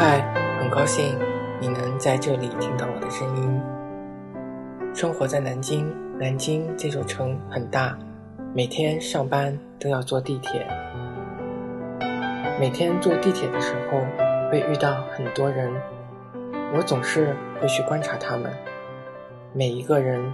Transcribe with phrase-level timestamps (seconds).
[0.00, 0.20] 嗨，
[0.60, 1.18] 很高兴
[1.60, 3.60] 你能在这里听到我的声音。
[4.94, 7.98] 生活在南京，南京这座城很大，
[8.54, 10.64] 每天上班都要坐地铁。
[12.60, 13.98] 每天坐地铁的时候
[14.52, 15.68] 会遇到很多人，
[16.76, 18.52] 我总是会去观察他们。
[19.52, 20.32] 每一个人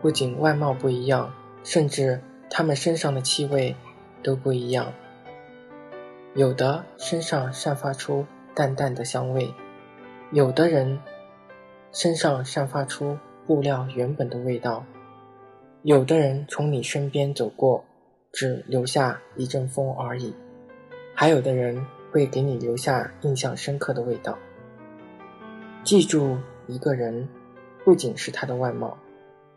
[0.00, 1.30] 不仅外貌不一样，
[1.62, 3.76] 甚至他们身上的气味
[4.22, 4.94] 都不一样。
[6.34, 9.52] 有的身上散发出淡淡的香味，
[10.30, 11.00] 有的人
[11.92, 14.84] 身上散发出布料原本的味道，
[15.82, 17.84] 有的人从你身边走过，
[18.32, 20.32] 只留下一阵风而已，
[21.14, 24.38] 还有的人会给你留下印象深刻的味道。
[25.82, 27.28] 记住一个人，
[27.84, 28.96] 不仅是他的外貌，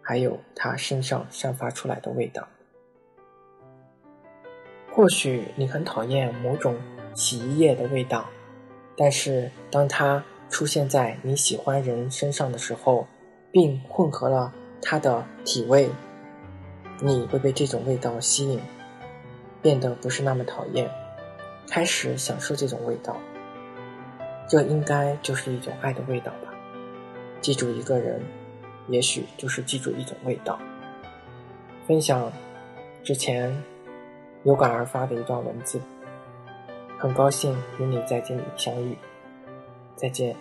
[0.00, 2.48] 还有他身上散发出来的味道。
[4.90, 6.74] 或许你很讨厌某种
[7.14, 8.26] 洗衣液的味道，
[8.96, 13.06] 但是当它出现在你喜欢人身上的时候，
[13.52, 15.90] 并混合了他的体味，
[17.00, 18.60] 你会被这种味道吸引，
[19.60, 20.90] 变得不是那么讨厌，
[21.68, 23.16] 开始享受这种味道。
[24.48, 26.54] 这应该就是一种爱的味道吧。
[27.40, 28.22] 记住一个人，
[28.88, 30.58] 也许就是记住一种味道。
[31.86, 32.32] 分享
[33.04, 33.56] 之前。
[34.44, 35.80] 有感而发的一段文字，
[36.98, 38.96] 很高兴与你在这里相遇，
[39.96, 40.34] 再见。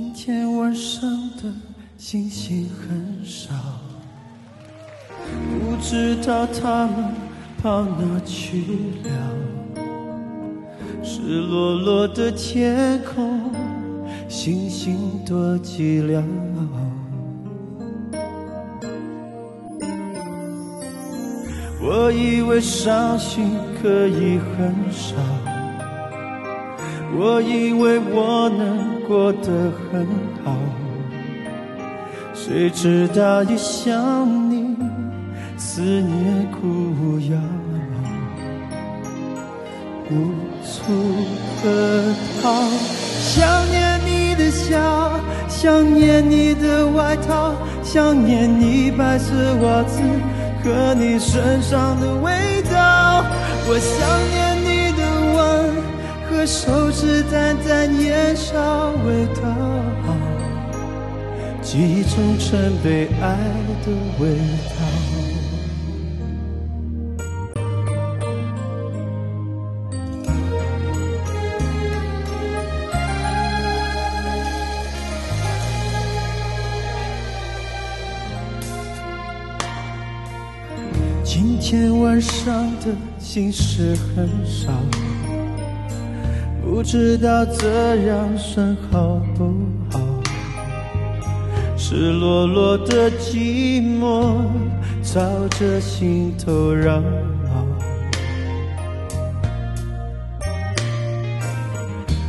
[0.00, 1.52] 今天晚上的
[1.96, 3.52] 星星很少，
[5.58, 7.12] 不知道他们
[7.60, 8.62] 跑哪去
[9.02, 9.10] 了。
[11.02, 13.50] 赤裸裸的天空，
[14.28, 16.22] 星星多寂寥。
[21.82, 23.50] 我以为伤心
[23.82, 25.16] 可以很少，
[27.16, 28.98] 我以为我能。
[29.08, 30.06] 过得很
[30.44, 30.54] 好，
[32.34, 34.76] 谁知道一想你，
[35.56, 37.38] 思念苦药，
[40.10, 40.12] 无
[40.62, 40.92] 处
[41.62, 41.64] 可
[42.42, 42.68] 逃。
[43.18, 44.78] 想念你的笑，
[45.48, 49.32] 想念你的外套，想念你白色
[49.62, 50.02] 袜子
[50.62, 52.30] 和你身上的味
[52.70, 53.24] 道。
[53.66, 55.00] 我想念你的
[55.34, 55.88] 吻。
[56.30, 56.70] 和手
[57.30, 59.42] 淡淡年少味道，
[61.60, 63.36] 记忆中曾被爱
[63.84, 64.36] 的味
[64.70, 64.76] 道。
[81.22, 84.72] 今天晚上的心事很少。
[86.70, 89.54] 不知道这样算好不
[89.90, 89.98] 好？
[91.78, 94.36] 赤裸裸的寂寞
[95.02, 95.18] 朝
[95.58, 97.02] 着心头绕。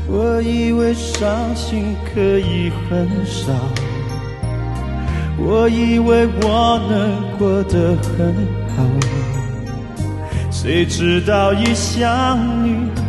[0.07, 3.51] 我以为伤心可以很少，
[5.37, 8.33] 我以为我能过得很
[8.73, 8.85] 好，
[10.49, 13.08] 谁知道一想你。